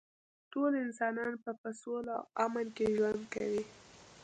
ټول 0.51 0.71
انسانان 0.85 1.33
به 1.43 1.51
په 1.61 1.69
سوله 1.81 2.13
او 2.19 2.27
امن 2.45 2.67
کې 2.75 2.85
ژوند 2.95 3.21
کوي 3.33 3.63